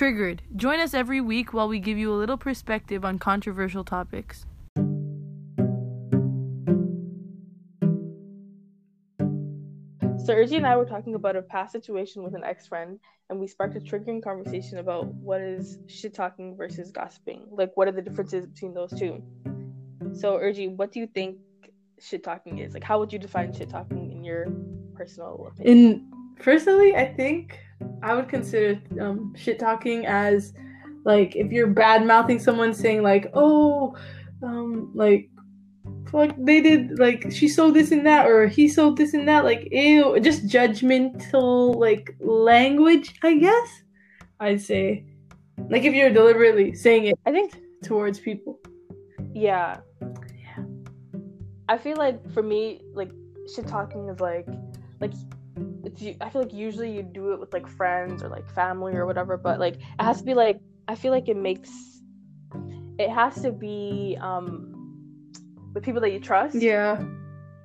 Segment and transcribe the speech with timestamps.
[0.00, 0.40] Triggered.
[0.56, 4.46] Join us every week while we give you a little perspective on controversial topics.
[9.18, 13.46] So Urgie and I were talking about a past situation with an ex-friend, and we
[13.46, 17.46] sparked a triggering conversation about what is shit talking versus gossiping.
[17.50, 19.22] Like, what are the differences between those two?
[20.14, 21.36] So Urgie, what do you think
[21.98, 22.72] shit talking is?
[22.72, 24.46] Like, how would you define shit talking in your
[24.94, 25.78] personal opinion?
[25.78, 27.58] In personally, I think
[28.02, 30.52] I would consider um, shit talking as
[31.04, 33.96] like if you're bad mouthing someone, saying like, oh,
[34.42, 35.28] um, like
[36.10, 39.44] fuck they did like she sold this and that or he sold this and that
[39.44, 43.82] like ew just judgmental like language i guess
[44.40, 45.04] i'd say
[45.68, 48.60] like if you're deliberately saying it I think towards people
[49.32, 49.78] yeah.
[50.00, 50.64] Yeah.
[51.68, 53.10] I feel like for me, like
[53.54, 54.46] shit talking is like
[55.00, 55.12] like
[55.84, 59.06] it's I feel like usually you do it with like friends or like family or
[59.06, 61.70] whatever, but like it has to be like I feel like it makes
[62.98, 64.66] it has to be um
[65.74, 66.56] with people that you trust.
[66.56, 66.96] yeah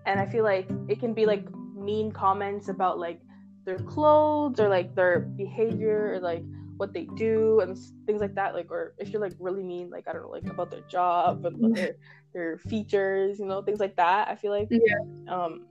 [0.05, 3.21] And I feel like it can be like mean comments about like
[3.65, 6.43] their clothes or like their behavior or like
[6.77, 10.05] what they do and things like that like or if you're like really mean like
[10.07, 11.95] i don't know like about their job and about their
[12.33, 14.99] their features you know things like that i feel like Yeah.
[15.27, 15.65] um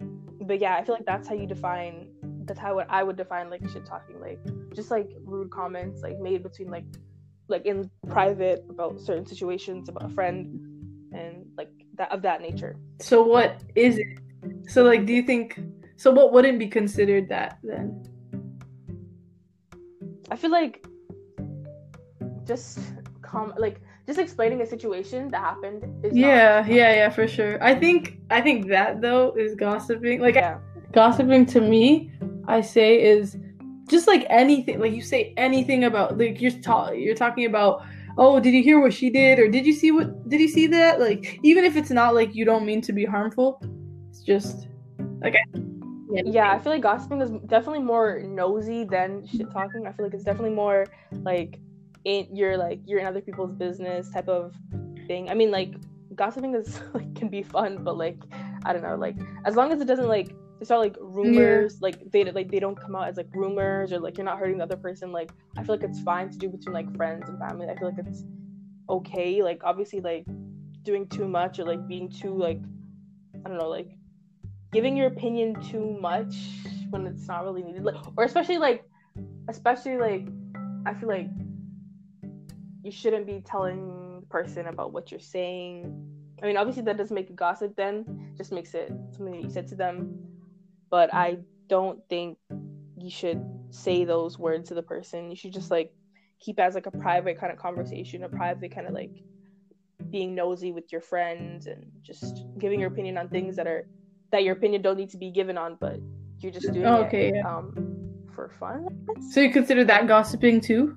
[0.46, 2.08] but yeah i feel like that's how you define
[2.46, 4.38] that's how i would define like shit talking like
[4.74, 6.84] just like rude comments like made between like
[7.48, 10.46] like in private about certain situations about a friend
[11.12, 12.76] and like that of that nature.
[13.00, 14.18] So what is it?
[14.68, 15.60] So like do you think
[15.96, 18.02] so what wouldn't be considered that then?
[20.30, 20.86] I feel like
[22.44, 22.78] just
[23.22, 27.62] com like just explaining a situation that happened is not- yeah yeah yeah for sure.
[27.62, 30.20] I think i think that though is gossiping.
[30.20, 30.58] Like yeah.
[30.92, 32.10] gossiping to me
[32.48, 33.36] i say is
[33.88, 37.82] just like anything like you say anything about like you're ta- you're talking about
[38.16, 39.38] oh did you hear what she did?
[39.38, 41.00] or did you see what did you see that?
[41.00, 43.60] Like even if it's not like you don't mean to be harmful
[44.08, 44.68] it's just
[45.20, 45.60] like I,
[46.24, 49.86] yeah i feel like gossiping is definitely more nosy than shit talking.
[49.86, 50.86] I feel like it's definitely more
[51.22, 51.58] like
[52.04, 54.54] in you're like you're in other people's business type of
[55.06, 55.28] thing.
[55.28, 55.74] I mean like
[56.14, 58.18] gossiping is like can be fun but like
[58.64, 62.10] i don't know like as long as it doesn't like it's not like rumors like
[62.10, 64.64] they like they don't come out as like rumors or like you're not hurting the
[64.64, 67.66] other person like i feel like it's fine to do between like friends and family.
[67.68, 68.24] I feel like it's
[68.88, 70.24] okay like obviously like
[70.82, 72.60] doing too much or like being too like
[73.44, 73.88] i don't know like
[74.72, 76.34] giving your opinion too much
[76.90, 78.84] when it's not really needed like or especially like
[79.48, 80.28] especially like
[80.86, 81.28] i feel like
[82.84, 85.84] you shouldn't be telling the person about what you're saying.
[86.42, 89.50] I mean obviously that doesn't make it gossip then just makes it something that you
[89.50, 90.18] said to them
[90.90, 91.36] but i
[91.68, 92.38] don't think
[92.98, 95.92] you should say those words to the person you should just like
[96.40, 99.10] keep as like a private kind of conversation a private kind of like
[100.10, 103.88] being nosy with your friends and just giving your opinion on things that are
[104.30, 105.98] that your opinion don't need to be given on but
[106.40, 107.48] you're just doing Oh, it okay, yeah.
[107.56, 107.72] um
[108.34, 108.86] for fun
[109.32, 110.96] so you consider that gossiping too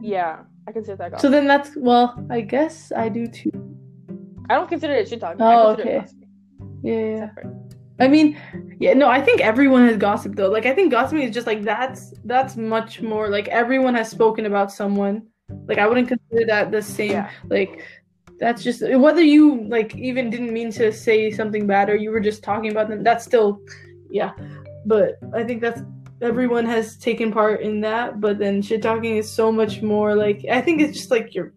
[0.00, 3.50] yeah i consider that so then that's well i guess i do too
[4.50, 5.98] i don't consider it shit talking Oh, I consider it okay.
[6.00, 6.28] gossiping.
[6.82, 7.46] yeah yeah Separate.
[8.00, 8.40] I mean,
[8.78, 10.50] yeah, no, I think everyone has gossip though.
[10.50, 14.46] Like I think gossiping is just like that's that's much more like everyone has spoken
[14.46, 15.26] about someone.
[15.66, 17.12] Like I wouldn't consider that the same.
[17.12, 17.30] Yeah.
[17.48, 17.84] Like
[18.38, 22.20] that's just whether you like even didn't mean to say something bad or you were
[22.20, 23.02] just talking about them.
[23.02, 23.60] That's still,
[24.10, 24.32] yeah.
[24.86, 25.82] But I think that's
[26.22, 28.20] everyone has taken part in that.
[28.20, 31.52] But then shit talking is so much more like I think it's just like you're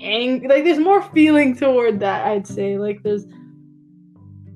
[0.00, 2.26] ang like there's more feeling toward that.
[2.26, 3.26] I'd say like there's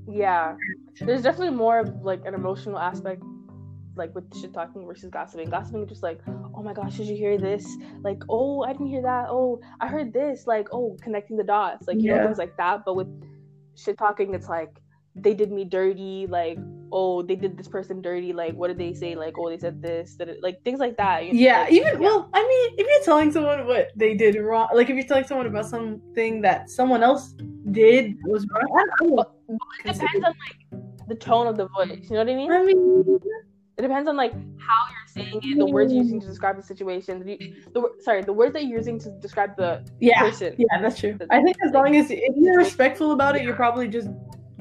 [0.09, 0.55] yeah
[1.01, 3.23] there's definitely more of like an emotional aspect
[3.97, 5.49] like with shit talking versus gossiping.
[5.49, 6.21] Gossiping is just like
[6.55, 7.67] oh my gosh did you hear this?
[8.03, 9.27] Like oh i didn't hear that.
[9.29, 10.47] Oh i heard this.
[10.47, 11.87] Like oh connecting the dots.
[11.89, 12.25] Like you know Yeah.
[12.27, 12.85] things like that.
[12.85, 13.09] But with
[13.75, 14.77] shit talking it's like
[15.15, 16.27] they did me dirty.
[16.29, 16.59] Like
[16.93, 18.33] oh they did this person dirty.
[18.33, 19.15] Like what did they say?
[19.15, 20.15] Like oh they said this.
[20.17, 21.99] That like things like that you know, Yeah, like, even yeah.
[22.07, 25.25] well, I mean, if you're telling someone what they did wrong, like if you're telling
[25.27, 27.35] someone about something that someone else
[27.71, 29.25] did was wrong, know.
[29.49, 30.66] it depends on like
[31.09, 33.21] the tone of the voice you know what i mean I mean,
[33.79, 36.63] It depends on like how you're saying it, the words you're using to describe the
[36.63, 37.23] situation.
[37.23, 37.37] The,
[37.75, 40.55] the sorry, the words that you're using to describe the yeah, person.
[40.57, 41.19] yeah, that's true.
[41.29, 44.09] I think as long as if you're respectful about it, you're probably just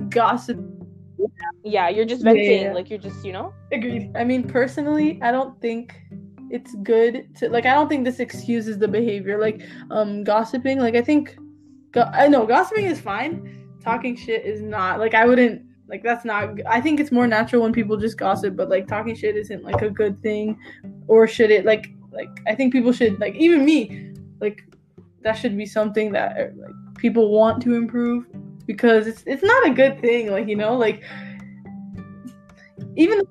[0.09, 0.59] gossip.
[1.63, 2.61] Yeah, you're just Yeah, yeah, venting.
[2.63, 2.73] yeah.
[2.73, 3.53] Like you're just, you know.
[3.71, 4.11] Agreed.
[4.17, 5.95] I mean, personally, I don't think
[6.51, 7.65] it's good to like.
[7.65, 9.37] I don't think this excuses the behavior.
[9.39, 9.61] Like,
[9.91, 10.77] um, gossiping.
[10.79, 11.37] Like, I think,
[11.91, 13.63] go- I know gossiping is fine.
[13.81, 14.99] Talking shit is not.
[14.99, 15.61] Like, I wouldn't.
[15.87, 16.59] Like, that's not.
[16.67, 18.55] I think it's more natural when people just gossip.
[18.55, 20.57] But like, talking shit isn't like a good thing,
[21.07, 24.63] or should it like like I think people should like even me, like
[25.21, 28.25] that should be something that uh, like people want to improve
[28.65, 30.31] because it's it's not a good thing.
[30.31, 31.03] Like you know, like
[32.95, 33.21] even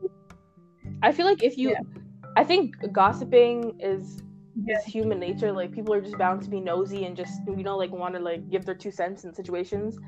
[1.03, 1.81] I feel like if you, Yeah.
[2.37, 4.23] I think gossiping is
[4.65, 4.79] Yeah.
[4.79, 5.53] is human nature.
[5.53, 8.21] Like people are just bound to be nosy and just you know like want to
[8.21, 9.99] like give their two cents in situations.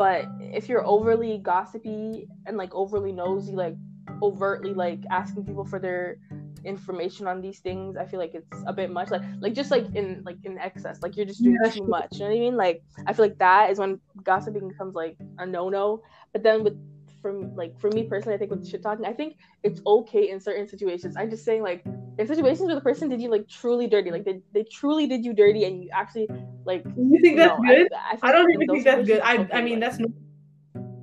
[0.00, 3.76] But if you're overly gossipy and like overly nosy, like
[4.22, 6.16] overtly like asking people for their
[6.64, 9.10] information on these things, I feel like it's a bit much.
[9.10, 12.14] Like like just like in like in excess, like you're just doing Yeah, too much.
[12.14, 12.56] You know what I mean?
[12.56, 16.00] Like I feel like that is when gossiping becomes like a no no.
[16.32, 16.78] But then with
[17.20, 20.40] from like for me personally, I think with shit talking, I think it's okay in
[20.40, 21.16] certain situations.
[21.16, 21.84] I'm just saying like
[22.18, 25.24] in situations where the person did you like truly dirty, like they, they truly did
[25.24, 26.28] you dirty and you actually
[26.64, 27.88] like you think that's no, good.
[27.92, 29.20] I, feel I, don't even think that's good.
[29.20, 30.10] I it's I mean like- that's not,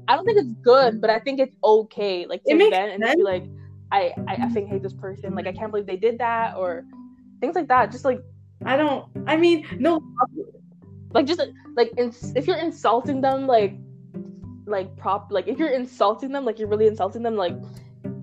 [0.08, 2.26] I don't think it's good, but I think it's okay.
[2.26, 3.46] Like to vent and be like,
[3.92, 5.36] I, I I think hate this person.
[5.36, 6.86] Like I can't believe they did that or
[7.42, 7.92] things like that.
[7.92, 8.22] Just like
[8.66, 9.06] I don't.
[9.28, 10.02] I mean no.
[11.12, 11.42] like just
[11.76, 13.76] like ins- if you're insulting them like
[14.68, 17.56] like prop like if you're insulting them like you're really insulting them like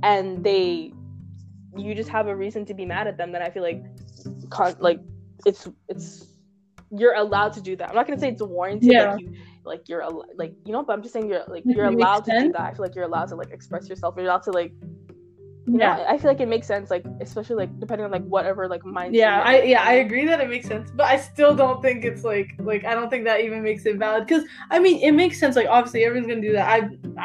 [0.03, 0.93] and they
[1.77, 3.83] you just have a reason to be mad at them then i feel like
[4.51, 5.01] con- like
[5.47, 6.27] it's it's
[6.97, 7.89] you're allowed to do that.
[7.89, 9.13] I'm not gonna say it's warranted Yeah.
[9.13, 9.33] like you
[9.65, 12.39] like you're al- like you know but i'm just saying you're like you're allowed to
[12.39, 12.61] do that.
[12.61, 14.15] I feel like you're allowed to like express yourself.
[14.17, 14.73] You're allowed to like
[15.67, 16.05] Yeah.
[16.09, 19.15] i feel like it makes sense like especially like depending on like whatever like mindset
[19.15, 22.23] Yeah, I yeah, I agree that it makes sense, but I still don't think it's
[22.23, 25.41] like like I don't think that even makes it valid because I mean it makes
[25.41, 25.57] sense.
[25.57, 26.69] Like obviously everyone's gonna do that.
[26.69, 26.79] I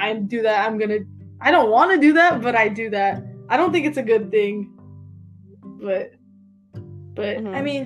[0.07, 0.65] I do that.
[0.65, 0.99] I'm gonna.
[1.41, 3.23] I don't want to do that, but I do that.
[3.49, 4.71] I don't think it's a good thing,
[5.81, 6.11] but
[7.15, 7.63] but I Mhm.
[7.63, 7.83] mean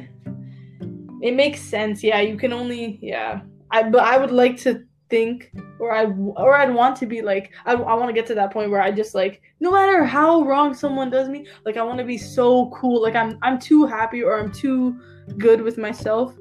[1.22, 2.04] it makes sense.
[2.04, 3.42] Yeah, you can only yeah.
[3.72, 5.52] I but I would like to think
[5.84, 6.06] or I
[6.44, 8.82] or I'd want to be like I, I want to get to that point where
[8.82, 12.18] I just like no matter how wrong someone does me like I want to be
[12.18, 15.00] so cool like I'm I'm too happy or I'm too
[15.38, 16.36] good with myself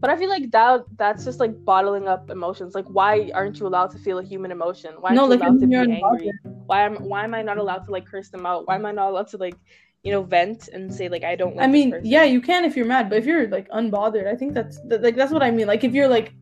[0.00, 2.74] But I feel like that that's just like bottling up emotions.
[2.74, 4.94] Like, why aren't you allowed to feel a human emotion?
[4.98, 6.32] Why aren't No, you like, allowed to be angry?
[6.66, 8.66] Why am why am I not allowed to like curse them out?
[8.66, 9.54] Why am I not allowed to like,
[10.02, 12.76] you know, vent and say like I don't like I mean yeah you can if
[12.76, 15.50] you're mad but if you're like unbothered I think that's that, like that's what I
[15.52, 16.34] mean like if you're like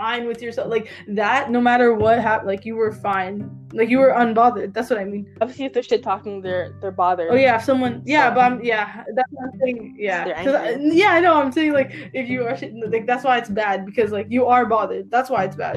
[0.00, 0.86] fine with yourself like
[1.20, 3.36] that no matter what happened like you were fine
[3.78, 6.98] like you were unbothered that's what I mean Obviously, if they're shit talking, they're they're
[7.04, 7.30] bothered.
[7.32, 9.96] Oh yeah, if someone yeah, but I'm yeah, that's what I'm saying.
[9.98, 11.34] Yeah, I- yeah, I know.
[11.40, 14.42] I'm saying like if you are shit, like that's why it's bad because like you
[14.54, 15.10] are bothered.
[15.14, 15.76] That's why it's bad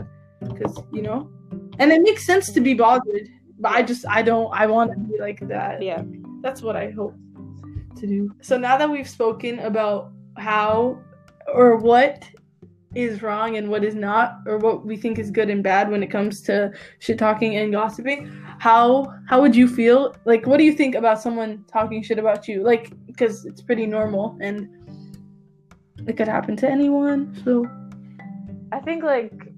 [0.50, 1.20] because you know,
[1.80, 3.28] and it makes sense to be bothered.
[3.60, 5.82] But I just I don't I want to be like that.
[5.90, 6.02] Yeah.
[6.46, 7.16] that's what I hope
[8.00, 8.22] to do.
[8.42, 10.98] So now that we've spoken about how
[11.54, 12.28] or what
[12.96, 16.04] is wrong and what is not, or what we think is good and bad when
[16.04, 20.16] it comes to shit talking and gossiping, how how would you feel?
[20.26, 22.64] Like, what do you think about someone talking shit about you?
[22.64, 24.70] Like, because it's pretty normal and
[26.08, 27.40] it could happen to anyone.
[27.44, 27.66] So
[28.72, 29.54] I think like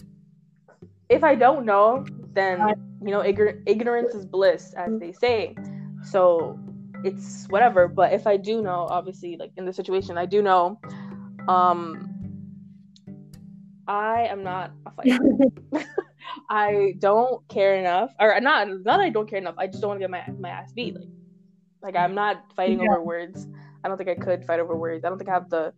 [1.10, 2.60] if I don't know, then
[3.02, 5.56] you know, igor- ignorance is bliss, as they say.
[6.04, 6.60] So
[7.04, 7.88] it's whatever.
[7.88, 10.80] But if I do know, obviously, like in the situation, I do know.
[11.48, 12.15] Um,
[13.88, 15.20] I am not a fighter.
[16.50, 18.68] I don't care enough, or not.
[18.68, 19.56] Not that I don't care enough.
[19.58, 20.96] I just don't want to get my my ass beat.
[20.96, 21.08] Like,
[21.82, 22.88] like I'm not fighting Yeah.
[22.92, 23.48] over words.
[23.84, 25.06] I don't think I could fight over words.
[25.06, 25.74] I don't think I have the.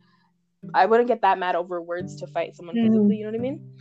[0.74, 2.88] I wouldn't get that mad over words to fight someone Mhm.
[2.88, 3.18] physically.
[3.18, 3.76] You know what I mean?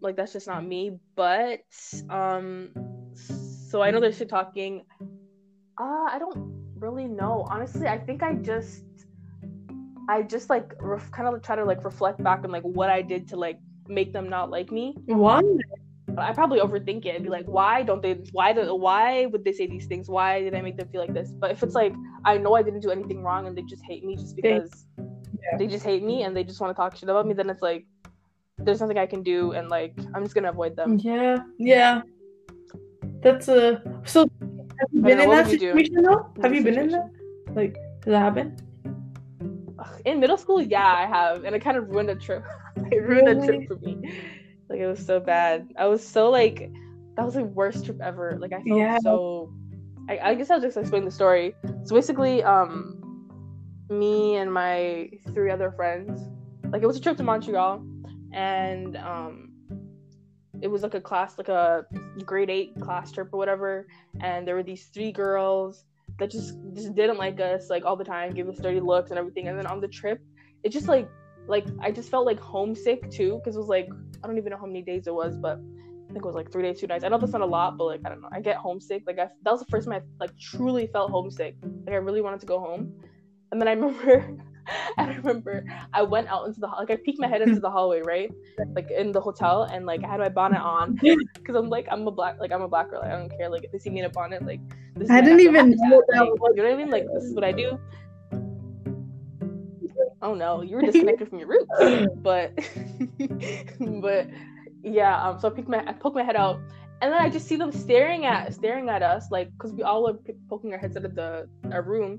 [0.00, 0.98] Like that's just not me.
[1.16, 1.60] But
[2.10, 2.70] um,
[3.14, 4.84] so I know there's shit talking.
[5.80, 6.36] Uh, I don't
[6.76, 7.46] really know.
[7.48, 8.84] Honestly, I think I just.
[10.08, 13.02] I just like ref- kind of try to like reflect back on like what I
[13.02, 13.58] did to like
[13.88, 14.96] make them not like me.
[15.06, 15.40] why?
[16.16, 18.14] I probably overthink it and be like, why don't they?
[18.32, 18.74] Why do?
[18.74, 20.08] Why would they say these things?
[20.08, 21.30] Why did I make them feel like this?
[21.30, 21.94] But if it's like
[22.24, 24.86] I know I didn't do anything wrong and they just hate me just because
[25.58, 27.62] they just hate me and they just want to talk shit about me, then it's
[27.62, 27.86] like
[28.58, 30.98] there's nothing I can do and like I'm just gonna avoid them.
[30.98, 32.02] Yeah, yeah.
[33.22, 34.28] That's a so.
[34.40, 36.30] Have you been know, in that would you do situation though?
[36.42, 37.10] Have you been in that?
[37.54, 38.56] Like, does that happen?
[40.04, 42.44] In middle school, yeah, I have, and it kind of ruined a trip.
[42.90, 43.46] it ruined a Really?
[43.46, 43.98] trip for me.
[44.68, 45.68] Like it was so bad.
[45.78, 46.70] I was so like
[47.16, 48.38] that was the worst trip ever.
[48.40, 48.98] Like I felt Yeah.
[49.00, 49.52] so.
[50.08, 51.54] I, I guess I'll just explain the story.
[51.84, 53.00] So basically, um,
[53.88, 56.20] me and my three other friends,
[56.70, 57.82] like it was a trip to Montreal,
[58.32, 59.50] and um,
[60.60, 61.86] it was like a class, like a
[62.24, 63.86] grade eight class trip or whatever.
[64.20, 65.84] And there were these three girls
[66.18, 69.18] that just just didn't like us like all the time, give us dirty looks and
[69.18, 69.48] everything.
[69.48, 70.20] And then on the trip,
[70.62, 71.08] it just like
[71.46, 73.88] like I just felt like homesick too because it was like
[74.22, 75.58] I don't even know how many days it was, but
[76.08, 77.04] I think it was like three days, two nights.
[77.04, 78.28] I know that's not a lot, but like I don't know.
[78.32, 79.02] I get homesick.
[79.06, 81.56] Like I, that was the first time I like truly felt homesick.
[81.86, 82.92] Like I really wanted to go home.
[83.50, 84.36] And then I remember,
[84.98, 87.70] I remember I went out into the hall- like I peeked my head into the
[87.70, 88.32] hallway, right,
[88.74, 90.94] like in the hotel, and like I had my bonnet on
[91.34, 93.00] because I'm like I'm a black like I'm a black girl.
[93.00, 93.48] Like, I don't care.
[93.48, 94.60] Like if they see me in a bonnet, like
[94.94, 96.90] this is I didn't even know that like, you know what I mean.
[96.90, 97.78] Like this is what I do.
[100.22, 101.70] Oh no, you were disconnected from your roots.
[102.22, 102.52] But
[104.00, 104.28] but
[104.82, 106.60] yeah, um so I peeked my I poked my head out
[107.02, 110.04] and then I just see them staring at staring at us like because we all
[110.04, 112.16] were p- poking our heads out of the our room,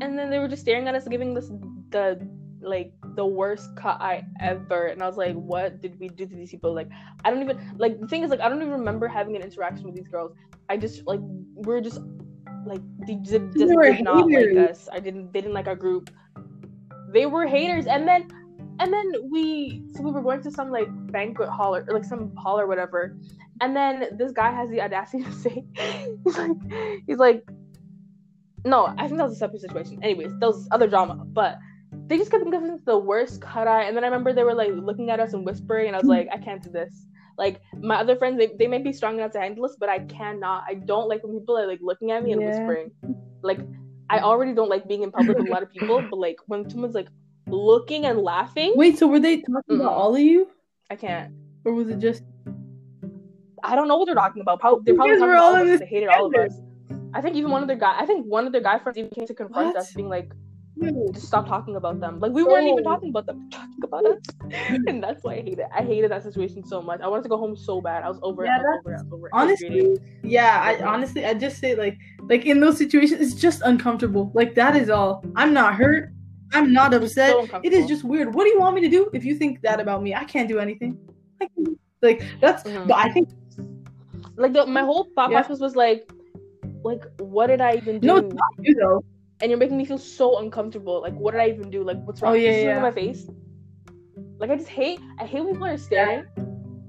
[0.00, 1.50] and then they were just staring at us, giving us
[1.90, 2.28] the
[2.60, 4.86] like the worst cut I ever.
[4.86, 6.74] And I was like, what did we do to these people?
[6.74, 6.88] Like
[7.24, 9.86] I don't even like the thing is like I don't even remember having an interaction
[9.86, 10.32] with these girls.
[10.68, 11.20] I just like
[11.54, 12.00] we are just
[12.66, 14.88] like they did, They did, were not like us.
[14.92, 16.10] I didn't they didn't like our group.
[17.12, 18.28] They were haters, and then
[18.80, 22.34] and then we so we were going to some like banquet hall or like some
[22.36, 23.16] hall or whatever
[23.60, 25.64] and then this guy has the audacity to say
[26.24, 26.50] he's like
[27.06, 27.48] he's like
[28.64, 31.58] no i think that was a separate situation anyways that was other drama but
[32.06, 34.54] they just kept giving us the worst cut eye and then i remember they were
[34.54, 37.60] like looking at us and whispering and i was like i can't do this like
[37.80, 40.64] my other friends they, they may be strong enough to handle this but i cannot
[40.68, 42.48] i don't like when people are like looking at me and Yeah.
[42.48, 42.90] whispering
[43.42, 43.60] like
[44.10, 46.68] i already don't like being in public with a lot of people but like when
[46.68, 47.08] someone's like
[47.48, 49.80] looking and laughing Wait, so were they talking Mm-mm.
[49.80, 50.48] about all of you,
[50.90, 51.32] i can't
[51.64, 52.22] or was it just?
[53.62, 54.60] I don't know what they're talking about.
[54.60, 55.80] Probably, they're probably talking about all all of us.
[55.80, 56.54] They hated all of us.
[57.14, 57.94] I think even one of their guy.
[57.98, 59.76] I think one of their guy friends even came to confront What?
[59.76, 60.32] us, being like,
[61.12, 64.18] "Just stop talking about them." Like we weren't even talking about them, talking about us,
[64.88, 65.66] and that's why I hate it.
[65.74, 67.00] I hated that situation so much.
[67.00, 68.04] I wanted to go home so bad.
[68.04, 68.60] I was over Yeah, it.
[68.60, 68.98] I was over it.
[68.98, 69.32] I was over it.
[69.32, 70.60] Honestly, yeah.
[70.62, 74.30] I honestly, I just say like, like in those situations, it's just uncomfortable.
[74.34, 75.24] Like that is all.
[75.34, 76.12] I'm not hurt.
[76.52, 77.30] I'm not upset.
[77.50, 78.34] So it is just weird.
[78.34, 80.14] What do you want me to do if you think that about me?
[80.14, 80.98] I can't do anything.
[81.40, 82.62] Can, like that's.
[82.64, 82.86] Mhm.
[82.88, 83.28] But I think
[84.36, 85.40] like the, my whole thought Yeah.
[85.42, 86.10] process was like,
[86.84, 88.06] like what did I even do?
[88.06, 89.04] no, it's not you though.
[89.40, 91.00] and you're making me feel so uncomfortable.
[91.00, 91.82] Like, what did I even do?
[91.84, 92.32] Like, what's wrong?
[92.32, 92.80] Oh, yeah, yeah.
[92.80, 93.26] my face.
[94.38, 95.00] Like, I just hate.
[95.20, 96.24] I hate when people are staring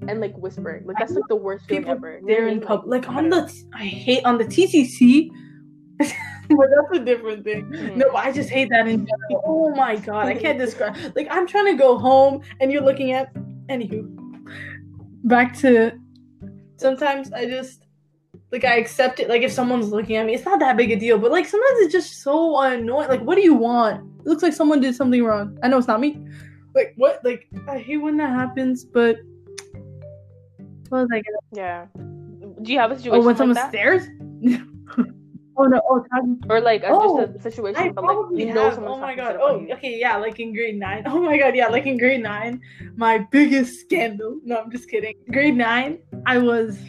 [0.07, 0.85] and like whispering.
[0.85, 2.21] Like, that's like the worst feeling People ever.
[2.21, 3.07] Know They're in public.
[3.07, 5.29] Like on the, I hate on the TTC.
[5.97, 6.07] but
[6.49, 7.65] that's a different thing.
[7.65, 7.97] Mhm.
[7.97, 9.43] No, I just hate that in general.
[9.45, 10.95] Oh my god, I can't describe.
[11.15, 13.33] Like I'm trying to go home, and you're looking at.
[13.67, 14.09] Anywho,
[15.25, 15.91] back to.
[16.77, 17.85] Sometimes I just
[18.51, 19.29] like I accept it.
[19.29, 21.17] Like if someone's looking at me, it's not that big a deal.
[21.17, 23.09] But like sometimes it's just so annoying.
[23.09, 24.03] Like what do you want?
[24.21, 25.57] It looks like someone did something wrong.
[25.63, 26.19] I know it's not me.
[26.75, 27.23] Like what?
[27.23, 28.85] Like I hate when that happens.
[28.85, 29.17] But
[30.89, 31.37] what was I gonna?
[31.53, 31.85] Yeah.
[32.61, 33.69] Do you have a situation Oh, when like someone that?
[33.69, 34.03] stares.
[35.57, 35.81] oh no!
[35.89, 38.53] Oh, talking or like a, Oh, just a oh, situation, I but like probably you
[38.53, 38.73] know have.
[38.75, 39.37] someone's Oh my god.
[39.39, 39.99] Oh, okay.
[39.99, 41.03] Yeah, like in grade nine.
[41.07, 41.55] Oh my god.
[41.55, 42.61] Yeah, like in grade nine,
[42.95, 44.39] my biggest scandal.
[44.43, 45.15] No, I'm just kidding.
[45.31, 46.79] Grade nine, I was.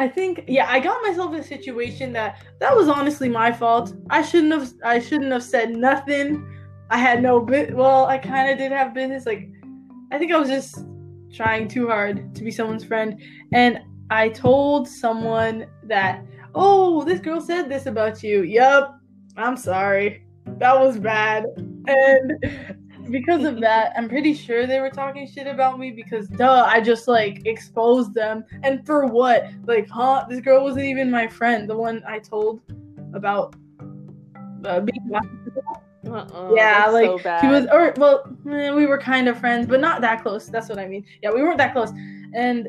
[0.00, 3.92] I think yeah, I got myself in a situation that that was honestly my fault.
[4.08, 4.72] I shouldn't have.
[4.82, 6.42] I shouldn't have said nothing.
[6.88, 7.76] I had no bit.
[7.76, 9.26] Well, I kind of did have business.
[9.26, 9.50] Like,
[10.10, 10.86] I think I was just
[11.30, 13.20] trying too hard to be someone's friend,
[13.52, 18.42] and I told someone that, oh, this girl said this about you.
[18.42, 18.98] Yup,
[19.36, 20.24] I'm sorry.
[20.46, 21.44] That was bad.
[21.88, 22.78] And
[23.10, 26.80] because of that, I'm pretty sure they were talking shit about me because duh, I
[26.80, 28.44] just like exposed them.
[28.62, 29.46] And for what?
[29.66, 30.26] Like, huh?
[30.28, 32.60] This girl wasn't even my friend, the one I told
[33.14, 33.54] about
[34.64, 35.10] uh, being
[36.08, 39.80] Uh-uh, yeah, like so she was, or well, eh, we were kind of friends, but
[39.80, 40.46] not that close.
[40.46, 41.04] That's what I mean.
[41.22, 41.90] Yeah, we weren't that close,
[42.34, 42.66] and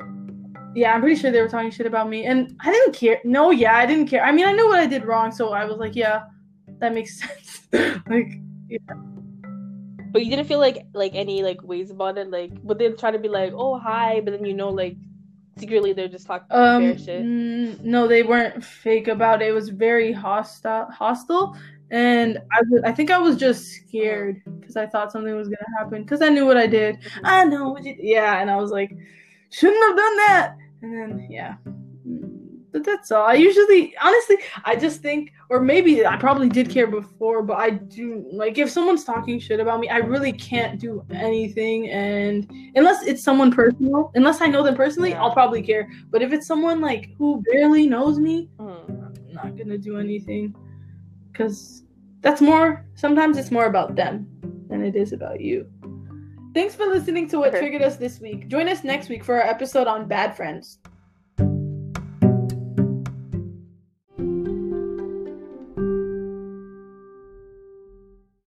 [0.76, 3.20] yeah, I'm pretty sure they were talking shit about me, and I didn't care.
[3.24, 4.24] No, yeah, I didn't care.
[4.24, 6.24] I mean, I knew what I did wrong, so I was like, yeah,
[6.80, 7.68] that makes sense.
[8.08, 8.40] like,
[10.12, 12.30] But you didn't feel like like any like ways about it.
[12.30, 14.98] Like, would they try to be like, "Oh, hi," but then you know, like
[15.58, 17.26] secretly they're just talking um, fair shit.
[17.26, 19.50] no, they weren't fake about it.
[19.50, 21.58] It was very hostile, hostile,
[21.92, 25.78] and I, was, I think I was just scared because I thought something was gonna
[25.78, 26.98] happen because I knew what I did.
[27.24, 28.96] I know what you yeah, and I was like,
[29.50, 30.56] shouldn't have done that.
[30.82, 31.56] And then yeah.
[32.72, 33.26] But that's all.
[33.26, 37.72] I usually honestly I just think or maybe I probably did care before, but I
[37.72, 43.04] do like if someone's talking shit about me, I really can't do anything and unless
[43.06, 45.14] it's someone personal, unless I know them personally.
[45.14, 45.90] I'll probably care.
[46.12, 48.90] But if it's someone like who barely knows me, Mhm.
[48.90, 50.56] I'm not gonna do anything.
[51.34, 51.84] Cause
[52.22, 54.28] that's more sometimes it's more about them
[54.70, 55.66] than it is about you.
[56.54, 57.60] Thanks for listening to what Okay.
[57.60, 58.48] triggered us this week.
[58.48, 60.80] Join us next week for our episode on bad friends.